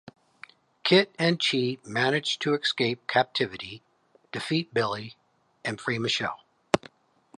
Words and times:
Kit 0.83 1.13
and 1.19 1.39
Chi 1.39 1.77
manage 1.85 2.39
to 2.39 2.55
escape 2.55 3.05
captivity, 3.07 3.83
defeat 4.31 4.73
Billy, 4.73 5.15
and 5.63 5.79
free 5.79 5.99
Michelle. 5.99 6.39